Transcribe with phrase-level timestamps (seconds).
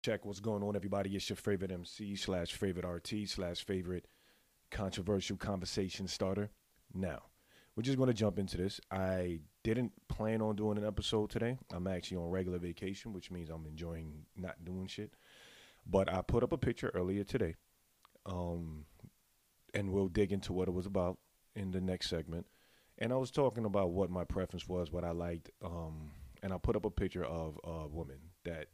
[0.00, 1.16] Check what's going on, everybody.
[1.16, 4.06] It's your favorite MC slash favorite RT slash favorite
[4.70, 6.50] controversial conversation starter.
[6.94, 7.22] Now,
[7.74, 8.80] we're just going to jump into this.
[8.92, 11.58] I didn't plan on doing an episode today.
[11.72, 15.14] I'm actually on regular vacation, which means I'm enjoying not doing shit.
[15.84, 17.56] But I put up a picture earlier today,
[18.24, 18.84] um,
[19.74, 21.18] and we'll dig into what it was about
[21.56, 22.46] in the next segment.
[22.98, 26.58] And I was talking about what my preference was, what I liked, um, and I
[26.58, 28.68] put up a picture of a woman that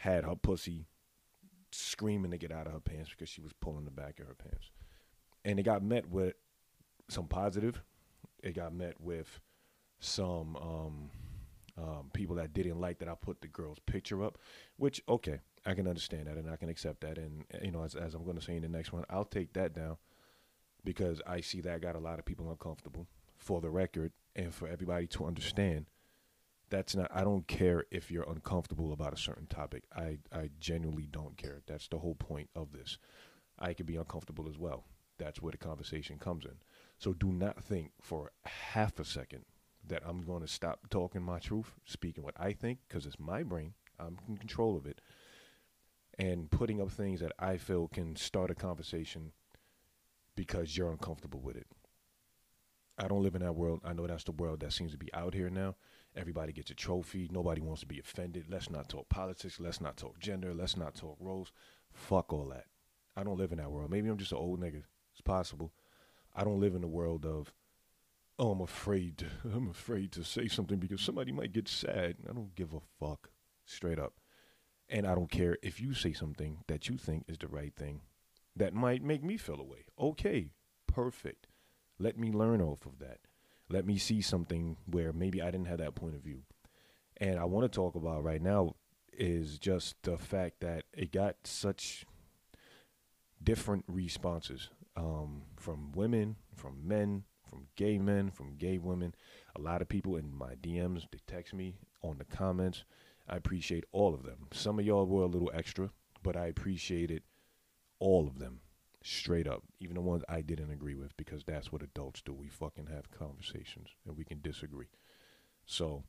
[0.00, 0.86] had her pussy
[1.72, 4.34] screaming to get out of her pants because she was pulling the back of her
[4.34, 4.70] pants.
[5.44, 6.32] And it got met with
[7.10, 7.82] some positive.
[8.42, 9.40] It got met with
[9.98, 11.10] some um,
[11.76, 14.38] um, people that didn't like that I put the girl's picture up,
[14.78, 17.18] which, okay, I can understand that and I can accept that.
[17.18, 19.52] And, you know, as, as I'm going to say in the next one, I'll take
[19.52, 19.98] that down
[20.82, 23.06] because I see that got a lot of people uncomfortable
[23.36, 25.84] for the record and for everybody to understand–
[26.70, 29.84] that's not i don't care if you're uncomfortable about a certain topic.
[29.94, 31.60] I i genuinely don't care.
[31.66, 32.98] That's the whole point of this.
[33.58, 34.84] I could be uncomfortable as well.
[35.18, 36.54] That's where the conversation comes in.
[36.98, 39.44] So do not think for half a second
[39.86, 43.42] that i'm going to stop talking my truth speaking what i think because it's my
[43.42, 43.74] brain.
[43.98, 45.00] I'm in control of it.
[46.18, 49.32] And putting up things that i feel can start a conversation
[50.36, 51.66] because you're uncomfortable with it.
[52.96, 53.80] I don't live in that world.
[53.84, 55.74] I know that's the world that seems to be out here now
[56.16, 57.28] Everybody gets a trophy.
[57.30, 58.46] Nobody wants to be offended.
[58.48, 59.60] Let's not talk politics.
[59.60, 60.52] Let's not talk gender.
[60.52, 61.52] Let's not talk roles.
[61.92, 62.66] Fuck all that.
[63.16, 63.90] I don't live in that world.
[63.90, 64.82] Maybe I'm just an old nigga.
[65.12, 65.72] It's possible.
[66.34, 67.52] I don't live in the world of,
[68.38, 69.24] oh, I'm afraid.
[69.44, 72.16] I'm afraid to say something because somebody might get sad.
[72.28, 73.30] I don't give a fuck.
[73.64, 74.14] Straight up.
[74.88, 78.00] And I don't care if you say something that you think is the right thing
[78.56, 79.84] that might make me feel away.
[79.98, 80.50] Okay,
[80.88, 81.46] perfect.
[82.00, 83.20] Let me learn off of that
[83.70, 86.42] let me see something where maybe I didn't have that point of view.
[87.16, 88.74] And I want to talk about right now
[89.12, 92.04] is just the fact that it got such
[93.42, 99.14] different responses um, from women, from men, from gay men, from gay women.
[99.56, 102.84] A lot of people in my DMs, they text me on the comments.
[103.28, 104.48] I appreciate all of them.
[104.52, 105.90] Some of y'all were a little extra,
[106.22, 107.22] but I appreciated
[107.98, 108.60] all of them
[109.02, 112.32] straight up, even the ones I didn't agree with, because that's what adults do.
[112.32, 114.88] We fucking have conversations and we can disagree.
[115.66, 116.04] So,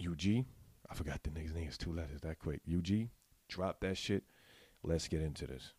[0.00, 0.44] UG,
[0.90, 1.68] I forgot the nigga's name.
[1.68, 2.60] It's two letters that quick.
[2.70, 3.08] UG,
[3.48, 4.24] drop that shit.
[4.82, 5.72] Let's get into this.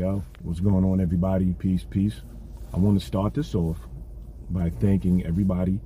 [0.00, 1.52] Yo, what's going on, everybody?
[1.58, 2.22] Peace, peace.
[2.72, 3.76] I want to start this off
[4.48, 5.78] by thanking everybody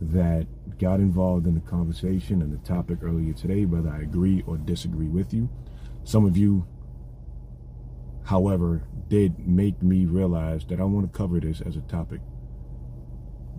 [0.00, 0.46] that
[0.78, 5.08] got involved in the conversation and the topic earlier today, whether I agree or disagree
[5.08, 5.50] with you.
[6.04, 6.66] Some of you,
[8.24, 12.22] however, did make me realize that I want to cover this as a topic.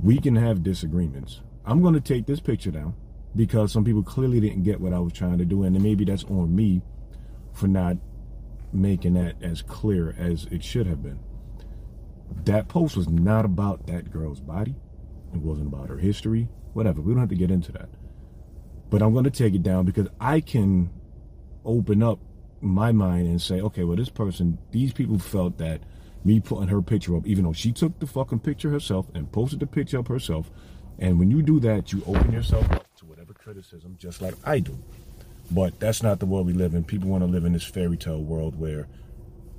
[0.02, 1.42] We can have disagreements.
[1.64, 2.96] I'm going to take this picture down
[3.36, 6.24] because some people clearly didn't get what I was trying to do, and maybe that's
[6.24, 6.82] on me
[7.54, 7.98] for not
[8.74, 11.20] making that as clear as it should have been.
[12.46, 14.76] That post was not about that girl's body.
[15.34, 17.02] It wasn't about her history, whatever.
[17.02, 17.90] We don't have to get into that.
[18.90, 20.90] But I'm going to take it down because I can
[21.64, 22.20] open up
[22.62, 25.82] my mind and say, okay, well, this person, these people felt that
[26.24, 29.60] me putting her picture up, even though she took the fucking picture herself and posted
[29.60, 30.52] the picture up herself.
[31.00, 34.60] And when you do that, you open yourself up to whatever criticism, just like I
[34.60, 34.78] do.
[35.52, 36.84] But that's not the world we live in.
[36.84, 38.88] People want to live in this fairy tale world where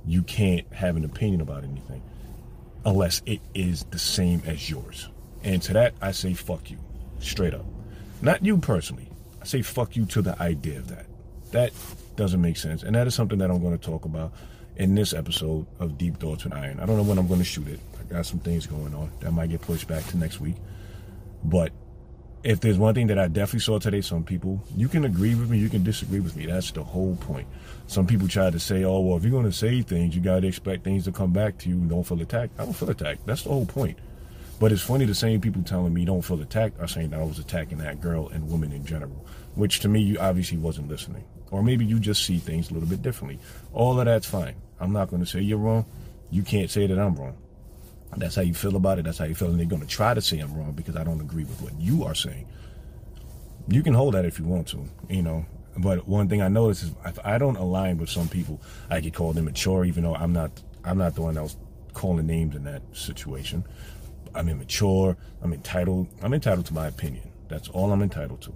[0.05, 2.01] you can't have an opinion about anything
[2.85, 5.09] unless it is the same as yours.
[5.43, 6.77] And to that, I say fuck you,
[7.19, 7.65] straight up.
[8.21, 9.09] Not you personally.
[9.41, 11.05] I say fuck you to the idea of that.
[11.51, 11.71] That
[12.15, 12.83] doesn't make sense.
[12.83, 14.33] And that is something that I'm going to talk about
[14.75, 16.79] in this episode of Deep Thoughts with Iron.
[16.79, 17.79] I don't know when I'm going to shoot it.
[17.99, 20.55] I got some things going on that might get pushed back to next week.
[21.43, 21.71] But
[22.43, 25.49] if there's one thing that I definitely saw today, some people, you can agree with
[25.49, 26.45] me, you can disagree with me.
[26.45, 27.47] That's the whole point.
[27.87, 30.41] Some people try to say, oh, well, if you're going to say things, you got
[30.41, 31.75] to expect things to come back to you.
[31.75, 32.59] Don't feel attacked.
[32.59, 33.25] I don't feel attacked.
[33.25, 33.97] That's the whole point.
[34.59, 37.39] But it's funny, the same people telling me don't feel attacked are saying I was
[37.39, 39.25] attacking that girl and women in general,
[39.55, 41.23] which to me, you obviously wasn't listening.
[41.51, 43.39] Or maybe you just see things a little bit differently.
[43.73, 44.55] All of that's fine.
[44.79, 45.85] I'm not going to say you're wrong.
[46.29, 47.37] You can't say that I'm wrong.
[48.17, 49.05] That's how you feel about it.
[49.05, 49.49] That's how you feel.
[49.49, 51.79] And they're going to try to say I'm wrong because I don't agree with what
[51.79, 52.47] you are saying.
[53.67, 55.45] You can hold that if you want to, you know.
[55.77, 59.13] But one thing I notice is if I don't align with some people, I get
[59.13, 60.61] called immature, even though I'm not.
[60.85, 61.55] I'm not the one that was
[61.93, 63.63] calling names in that situation.
[64.35, 65.15] I'm immature.
[65.41, 66.07] I'm entitled.
[66.21, 67.31] I'm entitled to my opinion.
[67.47, 68.53] That's all I'm entitled to.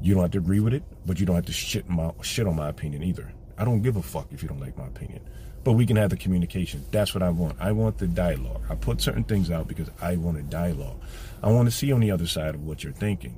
[0.00, 2.46] You don't have to agree with it, but you don't have to shit my shit
[2.46, 3.32] on my opinion either.
[3.58, 5.20] I don't give a fuck if you don't like my opinion.
[5.66, 6.84] But we can have the communication.
[6.92, 7.56] That's what I want.
[7.58, 8.62] I want the dialogue.
[8.70, 11.02] I put certain things out because I want a dialogue.
[11.42, 13.36] I want to see on the other side of what you're thinking.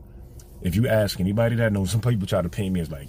[0.60, 3.08] If you ask anybody that knows, some people try to paint me as like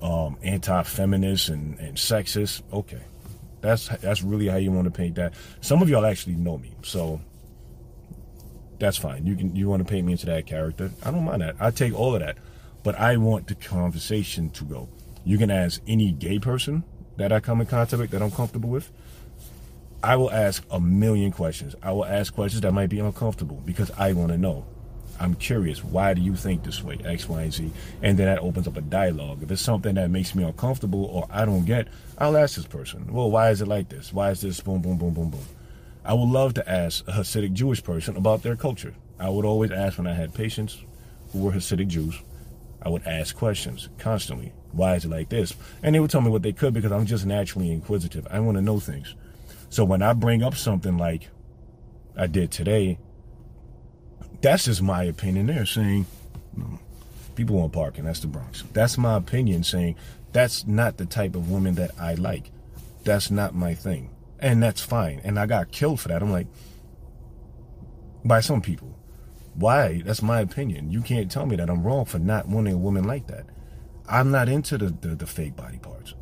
[0.00, 2.62] um, anti-feminist and, and sexist.
[2.72, 3.02] Okay,
[3.60, 5.34] that's that's really how you want to paint that.
[5.60, 7.20] Some of y'all actually know me, so
[8.78, 9.26] that's fine.
[9.26, 10.90] You can you want to paint me into that character.
[11.04, 11.56] I don't mind that.
[11.60, 12.38] I take all of that,
[12.82, 14.88] but I want the conversation to go.
[15.26, 16.84] You can ask any gay person
[17.16, 18.90] that I come in contact with that I'm comfortable with.
[20.02, 21.74] I will ask a million questions.
[21.82, 24.66] I will ask questions that might be uncomfortable because I want to know.
[25.18, 25.82] I'm curious.
[25.82, 26.98] Why do you think this way?
[27.02, 27.70] X, Y, and Z.
[28.02, 29.42] And then that opens up a dialogue.
[29.42, 33.12] If it's something that makes me uncomfortable or I don't get, I'll ask this person,
[33.12, 34.12] well, why is it like this?
[34.12, 35.44] Why is this boom, boom, boom, boom, boom?
[36.04, 38.94] I would love to ask a Hasidic Jewish person about their culture.
[39.18, 40.84] I would always ask when I had patients
[41.32, 42.14] who were Hasidic Jews.
[42.82, 44.52] I would ask questions constantly.
[44.72, 45.54] Why is it like this?
[45.82, 48.26] And they would tell me what they could because I'm just naturally inquisitive.
[48.30, 49.14] I want to know things.
[49.70, 51.28] So when I bring up something like
[52.16, 52.98] I did today,
[54.42, 55.46] that's just my opinion.
[55.46, 56.06] They're saying
[56.54, 56.78] no,
[57.34, 58.04] people want parking.
[58.04, 58.64] That's the Bronx.
[58.72, 59.96] That's my opinion saying
[60.32, 62.50] that's not the type of woman that I like.
[63.04, 64.10] That's not my thing.
[64.38, 65.20] And that's fine.
[65.24, 66.22] And I got killed for that.
[66.22, 66.48] I'm like,
[68.24, 68.95] by some people.
[69.56, 70.02] Why?
[70.04, 70.90] That's my opinion.
[70.90, 73.46] You can't tell me that I'm wrong for not wanting a woman like that.
[74.08, 76.14] I'm not into the, the, the fake body parts.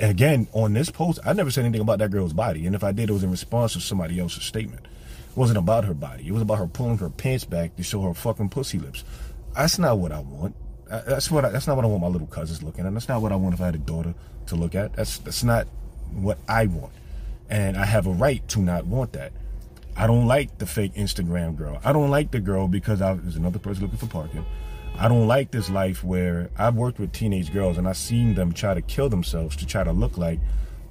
[0.00, 2.66] Again, on this post, I never said anything about that girl's body.
[2.66, 4.86] And if I did, it was in response to somebody else's statement.
[5.30, 6.26] It wasn't about her body.
[6.26, 9.04] It was about her pulling her pants back to show her fucking pussy lips.
[9.54, 10.54] That's not what I want.
[10.88, 12.92] That's what I, that's not what I want my little cousins looking at.
[12.92, 14.14] That's not what I want if I had a daughter
[14.46, 14.92] to look at.
[14.94, 15.66] That's that's not
[16.12, 16.92] what I want.
[17.48, 19.32] And I have a right to not want that.
[19.96, 21.80] I don't like the fake Instagram girl.
[21.84, 24.44] I don't like the girl because I, there's another person looking for parking.
[24.98, 28.52] I don't like this life where I've worked with teenage girls and I've seen them
[28.52, 30.38] try to kill themselves to try to look like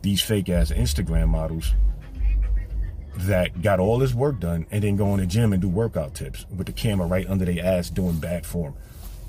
[0.01, 1.73] these fake ass Instagram models
[3.17, 6.15] that got all this work done and then go in the gym and do workout
[6.15, 8.73] tips with the camera right under their ass doing bad form.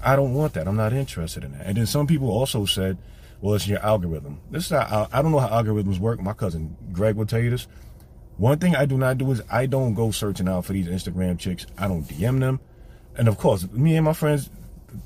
[0.03, 0.67] I don't want that.
[0.67, 1.67] I'm not interested in that.
[1.67, 2.99] And then some people also said,
[3.41, 4.41] well, it's your algorithm.
[4.51, 6.21] This is how, I don't know how algorithms work.
[6.21, 7.67] My cousin Greg will tell you this.
[8.39, 11.39] One thing I do not do is I don't go searching out for these Instagram
[11.39, 11.67] chicks.
[11.79, 12.61] I don't DM them.
[13.17, 14.51] And of course, me and my friends,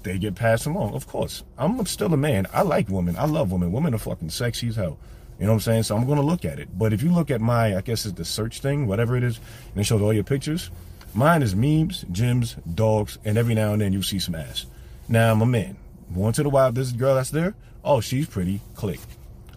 [0.03, 0.95] they get passed along.
[0.95, 2.47] Of course, I'm still a man.
[2.53, 3.17] I like women.
[3.17, 3.73] I love women.
[3.73, 4.99] Women are fucking sexy as hell.
[5.39, 5.83] You know what I'm saying?
[5.83, 6.79] So I'm going to look at it.
[6.79, 9.39] But if you look at my, I guess it's the search thing, whatever it is,
[9.73, 10.71] and it shows all your pictures,
[11.13, 14.67] mine is memes, gyms, dogs, and every now and then you see some ass.
[15.09, 15.77] Now I'm a man.
[16.15, 19.01] Once in a while, this girl that's there, oh, she's pretty, click.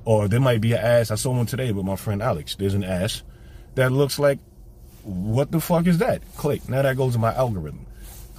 [0.03, 1.11] Or there might be an ass.
[1.11, 2.55] I saw one today with my friend Alex.
[2.55, 3.23] There's an ass
[3.79, 4.39] that looks like,
[5.03, 6.21] what the fuck is that?
[6.35, 6.67] Click.
[6.69, 7.85] Now that goes in my algorithm.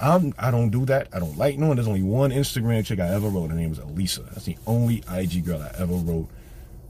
[0.01, 1.09] I'm, I don't do that.
[1.13, 1.75] I don't like no one.
[1.75, 3.51] There's only one Instagram chick I ever wrote.
[3.51, 4.21] Her name was Elisa.
[4.23, 6.27] That's the only IG girl I ever wrote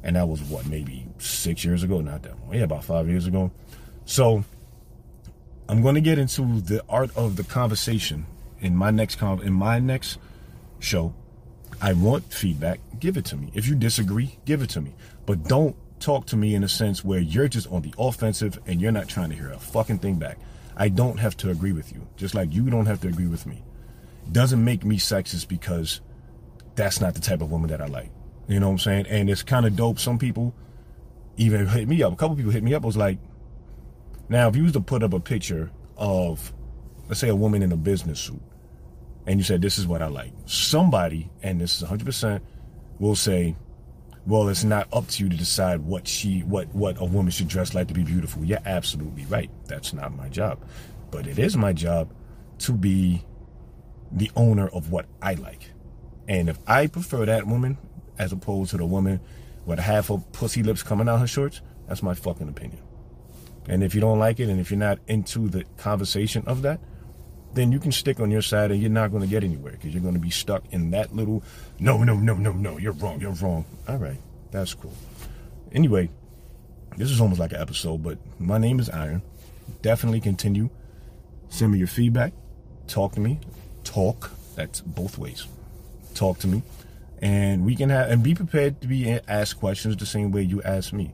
[0.03, 3.27] and that was what maybe six years ago, not that long, yeah, about five years
[3.27, 3.51] ago.
[4.06, 4.44] So
[5.69, 8.25] I'm going to get into the art of the conversation
[8.59, 10.18] in my next con- in my next
[10.80, 11.13] show.
[11.81, 12.80] I want feedback.
[13.00, 13.51] Give it to me.
[13.53, 14.94] If you disagree, give it to me.
[15.25, 18.81] But don't talk to me in a sense where you're just on the offensive and
[18.81, 20.38] you're not trying to hear a fucking thing back.
[20.75, 23.45] I don't have to agree with you, just like you don't have to agree with
[23.45, 23.63] me.
[24.31, 26.01] Doesn't make me sexist because
[26.75, 28.09] that's not the type of woman that I like.
[28.48, 29.07] You know what I'm saying?
[29.07, 30.00] And it's kind of dope.
[30.00, 30.53] Some people
[31.38, 32.13] even hit me up.
[32.13, 32.84] A couple people hit me up.
[32.84, 33.20] I was like,
[34.29, 36.53] now if you was to put up a picture of,
[37.08, 38.41] let's say, a woman in a business suit,
[39.27, 42.41] and you said this is what I like, somebody, and this is 100%,
[43.00, 43.55] will say,
[44.25, 47.47] well, it's not up to you to decide what she, what, what a woman should
[47.47, 48.43] dress like to be beautiful.
[48.43, 49.49] You're absolutely right.
[49.65, 50.63] That's not my job,
[51.09, 52.13] but it is my job
[52.59, 53.23] to be
[54.11, 55.71] the owner of what I like.
[56.27, 57.77] And if I prefer that woman
[58.19, 59.19] as opposed to the woman
[59.65, 62.81] with half of pussy lips coming out her shorts, that's my fucking opinion.
[63.67, 66.79] And if you don't like it and if you're not into the conversation of that,
[67.53, 69.93] then you can stick on your side and you're not going to get anywhere because
[69.93, 71.43] you're going to be stuck in that little,
[71.79, 73.65] no, no, no, no, no, you're wrong, you're wrong.
[73.88, 74.20] All right,
[74.51, 74.93] that's cool.
[75.72, 76.10] Anyway,
[76.98, 79.22] this is almost like an episode, but my name is Iron.
[79.81, 80.70] Definitely continue.
[81.50, 82.34] Send me your feedback.
[82.88, 83.39] Talk to me.
[83.84, 84.31] Talk.
[84.55, 85.48] That's both ways.
[86.13, 86.62] Talk to me
[87.22, 90.62] and we can have and be prepared to be asked questions the same way you
[90.63, 91.13] asked me.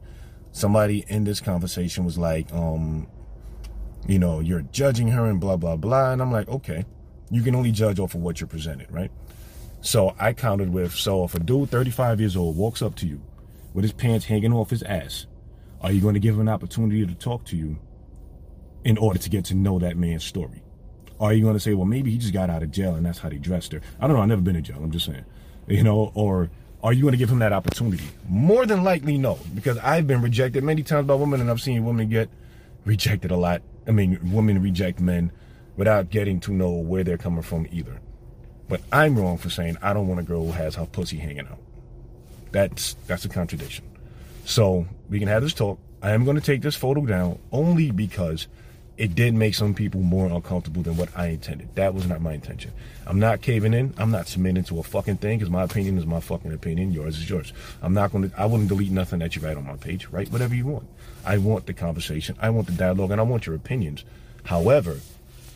[0.54, 3.08] Somebody in this conversation was like, um,
[4.06, 6.86] you know, you're judging her and blah blah blah, and I'm like, okay,
[7.32, 9.12] you can only judge off of what you're presented, right?
[9.82, 13.22] So I counted with, so if a dude 35 years old walks up to you
[13.74, 15.28] with his pants hanging off his ass,
[15.82, 17.78] are you going to give him an opportunity to talk to you
[18.84, 20.64] in order to get to know that man's story?
[21.20, 23.06] Or are you going to say, well, maybe he just got out of jail and
[23.06, 23.82] that's how they dressed her?
[24.00, 24.22] I don't know.
[24.22, 24.78] I've never been in jail.
[24.82, 25.26] I'm just saying
[25.68, 26.50] you know, or
[26.84, 28.04] Are you going to give him that opportunity?
[28.30, 31.84] More than likely, no, because I've been rejected many times by women, and I've seen
[31.86, 32.30] women get
[32.86, 33.62] rejected a lot.
[33.88, 35.32] I mean, women reject men
[35.78, 38.00] without getting to know where they're coming from either.
[38.68, 41.48] But I'm wrong for saying I don't want a girl who has her pussy hanging
[41.48, 41.60] out.
[42.52, 43.86] That's that's a contradiction.
[44.44, 45.80] So we can have this talk.
[46.02, 48.48] I am going to take this photo down only because
[48.98, 51.76] it did make some people more uncomfortable than what I intended.
[51.76, 52.72] That was not my intention.
[53.06, 53.94] I'm not caving in.
[53.98, 56.92] I'm not submitting to a fucking thing because my opinion is my fucking opinion.
[56.92, 57.54] Yours is yours.
[57.82, 60.08] I'm not going to, I wouldn't delete nothing that you write on my page.
[60.08, 60.88] Write whatever you want.
[61.24, 62.36] I want the conversation.
[62.42, 64.04] I want the dialogue and I want your opinions.
[64.46, 65.00] However,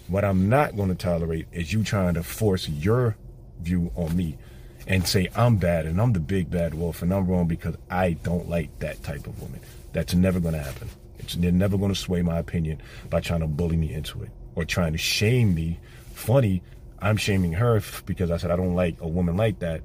[0.07, 3.15] what I'm not going to tolerate is you trying to force your
[3.59, 4.37] view on me
[4.85, 8.13] and say I'm bad and I'm the big bad wolf and I'm wrong because I
[8.13, 9.61] don't like that type of woman.
[9.93, 10.89] That's never going to happen.
[11.21, 14.29] It's, they're never going to sway my opinion by trying to bully me into it
[14.55, 15.79] or trying to shame me.
[16.13, 16.61] Funny,
[16.99, 19.83] I'm shaming her because I said I don't like a woman like that.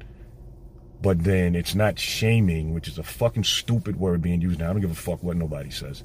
[1.02, 4.70] But then it's not shaming, which is a fucking stupid word being used now.
[4.70, 6.02] I don't give a fuck what nobody says.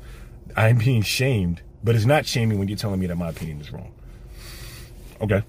[0.56, 3.72] I'm being shamed, but it's not shaming when you're telling me that my opinion is
[3.72, 3.94] wrong.
[5.22, 5.44] Okay,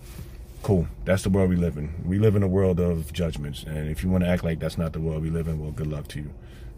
[0.63, 0.87] cool.
[1.05, 1.93] That's the world we live in.
[2.05, 3.65] We live in a world of judgments.
[3.65, 5.73] And if you want to act like that's not the world we live in, well,
[5.73, 6.33] good luck to you.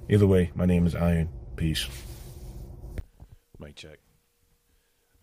[0.09, 1.29] Either way, my name is Iron.
[1.57, 1.87] Peace.
[3.59, 3.99] Mic check.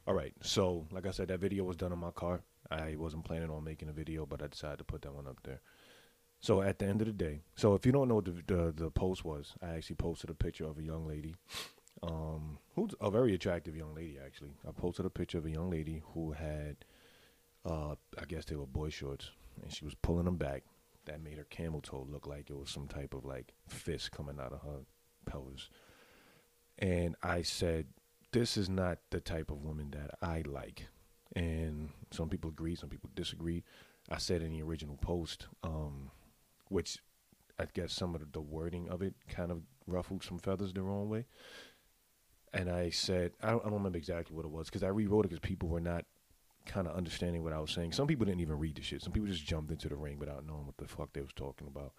[0.07, 0.33] All right.
[0.41, 2.41] So, like I said, that video was done on my car.
[2.69, 5.39] I wasn't planning on making a video, but I decided to put that one up
[5.43, 5.61] there.
[6.39, 8.73] So at the end of the day, so if you don't know what the the,
[8.75, 11.35] the post was, I actually posted a picture of a young lady,
[12.01, 14.17] um, who's a very attractive young lady.
[14.23, 16.77] Actually, I posted a picture of a young lady who had,
[17.63, 19.29] uh, I guess they were boy shorts,
[19.61, 20.63] and she was pulling them back.
[21.05, 24.39] That made her camel toe look like it was some type of like fist coming
[24.39, 24.85] out of her
[25.25, 25.69] pelvis.
[26.79, 27.87] And I said,
[28.31, 30.87] this is not the type of woman that I like.
[31.35, 33.63] And some people agree, some people disagree.
[34.09, 36.11] I said in the original post, um,
[36.69, 36.97] which
[37.59, 41.09] I guess some of the wording of it kind of ruffled some feathers the wrong
[41.09, 41.25] way.
[42.53, 45.25] And I said, I don't, I don't remember exactly what it was because I rewrote
[45.25, 46.05] it because people were not
[46.65, 47.93] kind of understanding what I was saying.
[47.93, 49.01] Some people didn't even read the shit.
[49.01, 51.67] Some people just jumped into the ring without knowing what the fuck they was talking
[51.67, 51.93] about.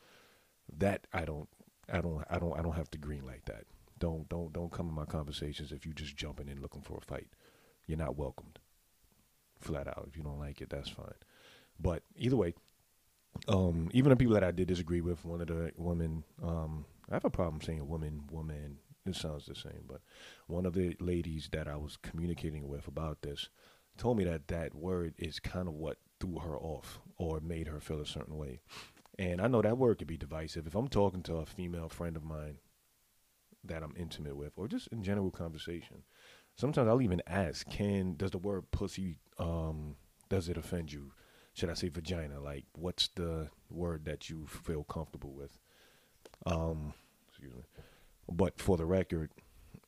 [0.78, 1.48] That I don't,
[1.90, 3.64] I don't, I don't, I don't have to green like that.
[4.02, 7.00] Don't don't don't come in my conversations if you're just jumping in looking for a
[7.00, 7.28] fight.
[7.86, 8.58] You're not welcomed.
[9.60, 10.06] Flat out.
[10.08, 11.14] If you don't like it, that's fine.
[11.78, 12.54] But either way,
[13.46, 17.14] um, even the people that I did disagree with, one of the women, um, I
[17.14, 18.78] have a problem saying woman, woman.
[19.06, 20.00] It sounds the same, but
[20.48, 23.50] one of the ladies that I was communicating with about this
[23.96, 27.78] told me that that word is kind of what threw her off or made her
[27.78, 28.62] feel a certain way.
[29.16, 30.66] And I know that word could be divisive.
[30.66, 32.58] If I'm talking to a female friend of mine
[33.64, 36.02] that I'm intimate with, or just in general conversation.
[36.56, 39.96] Sometimes I'll even ask, "Can does the word pussy um
[40.28, 41.12] does it offend you?
[41.54, 42.40] Should I say vagina?
[42.40, 45.58] Like, what's the word that you feel comfortable with?"
[46.46, 46.94] Um,
[47.28, 47.62] excuse me.
[48.30, 49.30] But for the record,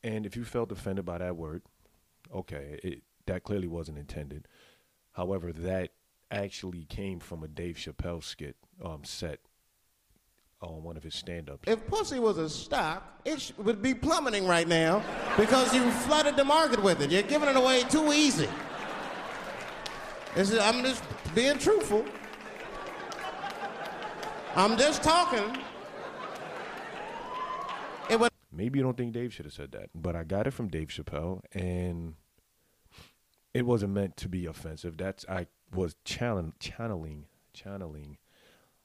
[0.03, 1.63] and if you felt offended by that word,
[2.33, 4.47] okay, it that clearly wasn't intended.
[5.13, 5.91] However, that
[6.31, 9.39] actually came from a Dave Chappelle skit um, set
[10.65, 11.63] on one of his stand-ups.
[11.67, 15.03] If pussy was a stock, it sh- would be plummeting right now
[15.37, 17.11] because you flooded the market with it.
[17.11, 18.49] You're giving it away too easy.
[20.35, 21.03] Is, I'm just
[21.33, 22.05] being truthful.
[24.55, 25.57] I'm just talking.
[28.09, 28.31] It would.
[28.51, 30.87] Maybe you don't think Dave should have said that, but I got it from Dave
[30.87, 32.15] Chappelle, and
[33.53, 34.97] it wasn't meant to be offensive.
[34.97, 38.17] That's I was channeling, channeling, channeling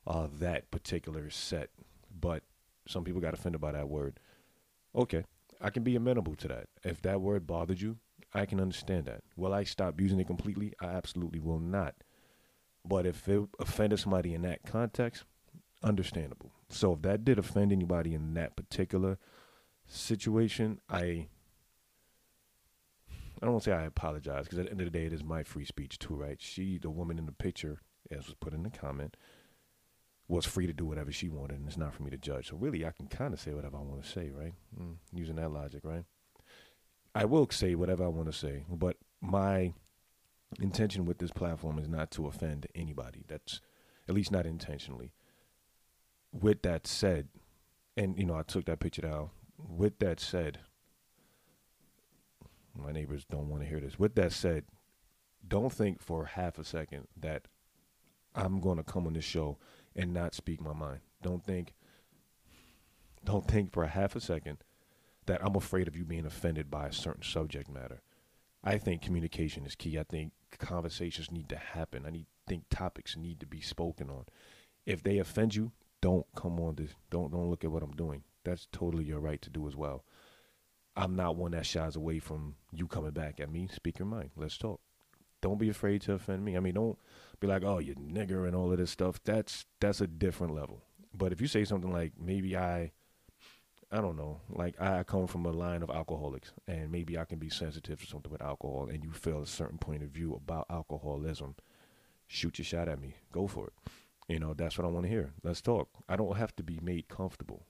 [0.06, 1.70] uh, that particular set.
[2.20, 2.42] But
[2.86, 4.18] some people got offended by that word.
[4.94, 5.24] Okay,
[5.60, 6.66] I can be amenable to that.
[6.82, 7.98] If that word bothered you,
[8.34, 9.22] I can understand that.
[9.36, 10.72] Will I stop using it completely?
[10.80, 11.94] I absolutely will not.
[12.84, 15.24] But if it offended somebody in that context,
[15.82, 16.52] understandable.
[16.68, 19.18] So if that did offend anybody in that particular
[19.86, 21.28] situation, I
[23.40, 25.14] I don't want to say I apologize because at the end of the day, it
[25.14, 26.36] is my free speech too, right?
[26.40, 27.80] She, the woman in the picture,
[28.10, 29.16] as was put in the comment,
[30.30, 32.48] was free to do whatever she wanted, and it's not for me to judge.
[32.48, 34.54] So really, I can kind of say whatever I want to say, right?
[34.80, 36.04] Mm, using that logic, right?
[37.14, 39.74] I will say whatever I want to say, but my
[40.60, 43.24] intention with this platform is not to offend anybody.
[43.26, 43.60] That's
[44.08, 45.12] at least not intentionally.
[46.32, 47.28] With that said,
[47.96, 49.30] and you know, I took that picture down.
[49.58, 50.60] With that said,
[52.76, 53.98] my neighbors don't want to hear this.
[53.98, 54.64] With that said,
[55.46, 57.48] don't think for half a second that
[58.36, 59.58] I'm going to come on this show
[59.94, 61.00] and not speak my mind.
[61.22, 61.74] Don't think
[63.24, 64.58] don't think for a half a second
[65.26, 68.00] that I'm afraid of you being offended by a certain subject matter.
[68.64, 69.98] I think communication is key.
[69.98, 72.04] I think conversations need to happen.
[72.06, 74.24] I need think topics need to be spoken on.
[74.84, 76.94] If they offend you, don't come on this.
[77.10, 78.24] Don't don't look at what I'm doing.
[78.44, 80.04] That's totally your right to do as well.
[80.96, 83.68] I'm not one that shies away from you coming back at me.
[83.72, 84.30] Speak your mind.
[84.36, 84.80] Let's talk.
[85.40, 86.56] Don't be afraid to offend me.
[86.56, 86.98] I mean, don't
[87.40, 89.20] be like, oh, you nigger and all of this stuff.
[89.24, 90.82] That's that's a different level.
[91.14, 92.92] But if you say something like, maybe I,
[93.90, 97.38] I don't know, like I come from a line of alcoholics, and maybe I can
[97.38, 100.66] be sensitive to something with alcohol, and you feel a certain point of view about
[100.70, 101.56] alcoholism,
[102.28, 103.16] shoot your shot at me.
[103.32, 103.72] Go for it.
[104.28, 105.32] You know, that's what I want to hear.
[105.42, 105.88] Let's talk.
[106.08, 107.64] I don't have to be made comfortable.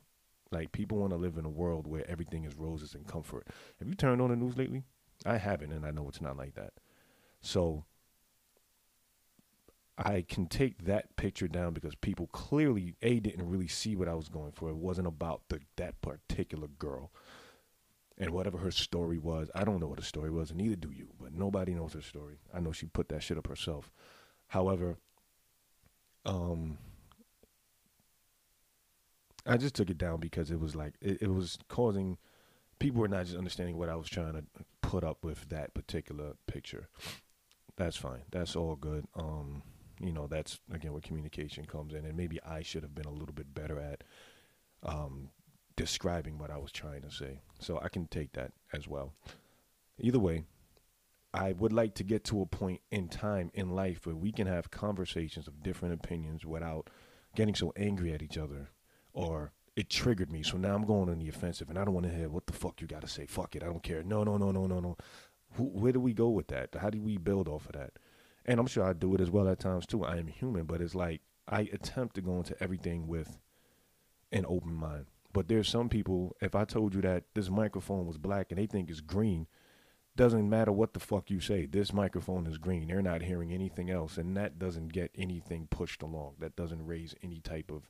[0.52, 3.46] Like people want to live in a world where everything is roses and comfort.
[3.78, 4.82] Have you turned on the news lately?
[5.24, 6.72] I haven't, and I know it's not like that.
[7.40, 7.84] So
[9.96, 14.14] I can take that picture down because people clearly a didn't really see what I
[14.14, 14.70] was going for.
[14.70, 17.10] It wasn't about the that particular girl
[18.16, 19.50] and whatever her story was.
[19.54, 21.08] I don't know what her story was, and neither do you.
[21.20, 22.36] But nobody knows her story.
[22.52, 23.90] I know she put that shit up herself.
[24.48, 24.98] However,
[26.26, 26.78] um,
[29.46, 32.18] I just took it down because it was like it, it was causing
[32.78, 34.44] people were not just understanding what I was trying to
[34.82, 36.88] put up with that particular picture.
[37.80, 38.20] That's fine.
[38.30, 39.06] That's all good.
[39.14, 39.62] Um,
[39.98, 43.10] you know, that's again where communication comes in, and maybe I should have been a
[43.10, 44.04] little bit better at
[44.82, 45.30] um,
[45.76, 47.40] describing what I was trying to say.
[47.58, 49.14] So I can take that as well.
[49.98, 50.44] Either way,
[51.32, 54.46] I would like to get to a point in time in life where we can
[54.46, 56.90] have conversations of different opinions without
[57.34, 58.72] getting so angry at each other
[59.14, 60.42] or it triggered me.
[60.42, 62.52] So now I'm going on the offensive and I don't want to hear what the
[62.52, 63.24] fuck you got to say.
[63.24, 63.62] Fuck it.
[63.62, 64.02] I don't care.
[64.02, 64.96] No, no, no, no, no, no.
[65.54, 66.74] Who, where do we go with that?
[66.80, 67.92] How do we build off of that?
[68.46, 70.04] And I'm sure I do it as well at times too.
[70.04, 73.38] I am human, but it's like I attempt to go into everything with
[74.32, 75.06] an open mind.
[75.32, 78.66] But there's some people, if I told you that this microphone was black and they
[78.66, 79.46] think it's green,
[80.16, 81.66] doesn't matter what the fuck you say.
[81.66, 82.88] This microphone is green.
[82.88, 86.34] They're not hearing anything else, and that doesn't get anything pushed along.
[86.40, 87.88] That doesn't raise any type of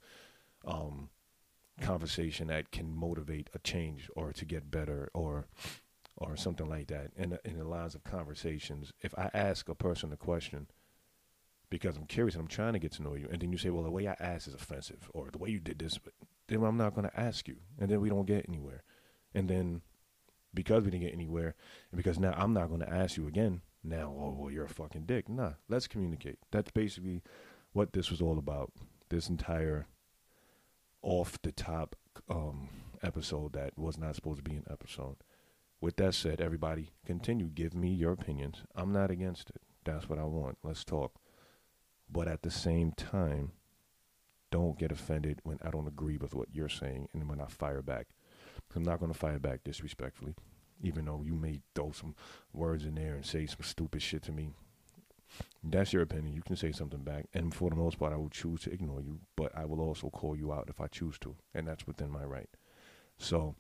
[0.67, 1.09] um,
[1.81, 5.47] conversation that can motivate a change or to get better or
[6.21, 7.11] or something like that.
[7.17, 10.67] In the, in the lines of conversations, if I ask a person a question
[11.71, 13.71] because I'm curious and I'm trying to get to know you, and then you say,
[13.71, 15.99] "Well, the way I asked is offensive," or "The way you did this,"
[16.49, 18.83] then I'm not going to ask you, and then we don't get anywhere,
[19.35, 19.83] and then
[20.53, 21.55] because we didn't get anywhere,
[21.91, 23.63] and because now I'm not going to ask you again.
[23.83, 25.29] Now, oh, well, you're a fucking dick.
[25.29, 26.39] Nah, let's communicate.
[26.51, 27.23] That's basically
[27.73, 28.73] what this was all about.
[29.09, 29.87] This entire
[31.03, 31.97] off the top
[32.29, 32.69] um,
[33.03, 35.17] episode that was not supposed to be an episode.
[35.81, 37.47] With that said, everybody, continue.
[37.47, 38.63] Give me your opinions.
[38.77, 39.63] I'm not against it.
[39.85, 40.59] That's what I want.
[40.63, 41.15] Let's talk.
[42.11, 43.53] But at the same time,
[44.51, 47.83] don't get offended when I don't agree with what you're saying and when I fire
[47.83, 48.09] back.
[48.75, 50.35] I'm not going to fire back disrespectfully,
[50.83, 52.15] even though you may throw some
[52.53, 54.51] words in there and say some stupid shit to me.
[55.63, 56.35] That's your opinion.
[56.35, 57.27] You can say something back.
[57.33, 60.11] And for the most part, I will choose to ignore you, but I will also
[60.11, 61.37] call you out if I choose to.
[61.55, 62.49] And that's within my right.
[63.19, 63.55] So,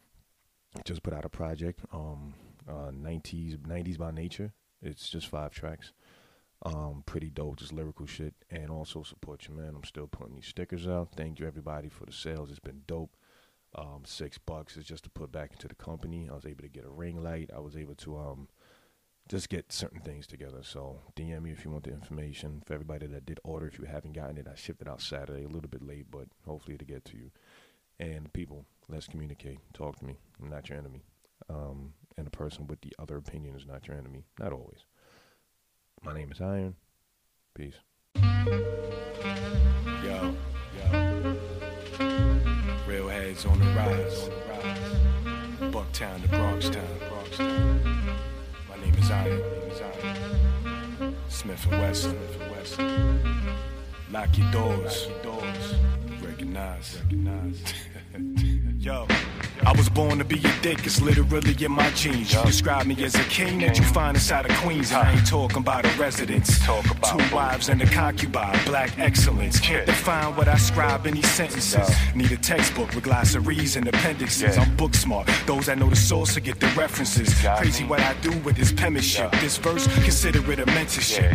[0.84, 2.34] just put out a project, um,
[2.68, 4.52] uh, 90s, 90s by nature.
[4.82, 5.92] It's just five tracks.
[6.62, 8.34] Um, pretty dope, just lyrical shit.
[8.50, 9.74] And also support you, man.
[9.74, 11.10] I'm still putting these stickers out.
[11.16, 12.50] Thank you everybody for the sales.
[12.50, 13.16] It's been dope.
[13.74, 16.28] Um, six bucks is just to put back into the company.
[16.30, 17.50] I was able to get a ring light.
[17.54, 18.48] I was able to um,
[19.28, 20.62] just get certain things together.
[20.62, 22.62] So DM me if you want the information.
[22.66, 25.44] For everybody that did order, if you haven't gotten it, I shipped it out Saturday,
[25.44, 27.30] a little bit late, but hopefully to get to you.
[28.00, 29.58] And people, let's communicate.
[29.74, 30.16] Talk to me.
[30.42, 31.04] I'm not your enemy.
[31.50, 34.24] Um, and the person with the other opinion is not your enemy.
[34.38, 34.86] Not always.
[36.02, 36.76] My name is Iron.
[37.54, 37.74] Peace.
[40.02, 40.34] Yo,
[40.78, 41.36] yo.
[42.88, 44.30] Real heads on the rise.
[45.70, 46.98] Bucktown to Bronxtown.
[47.10, 48.16] Bronxtown.
[48.66, 49.42] My name is Iron.
[51.28, 52.18] Smith and Wesson.
[54.10, 55.06] Lock your doors.
[55.06, 56.09] Lock your doors.
[56.22, 56.98] Recognize.
[57.02, 57.62] Recognize.
[58.78, 59.06] Yo.
[59.64, 62.32] I was born to be a dick, it's literally in my genes.
[62.32, 65.58] You describe me as a king that you find inside of Queens, I ain't talking
[65.58, 66.58] about a residence.
[66.64, 69.60] Two wives and a concubine, black excellence.
[69.60, 71.88] Can't define what I scribe in these sentences.
[72.14, 74.56] Need a textbook with glossaries and appendices.
[74.56, 77.34] I'm book smart, those that know the source will get the references.
[77.58, 79.30] Crazy what I do with this penmanship.
[79.40, 81.28] This verse, consider it a mentorship.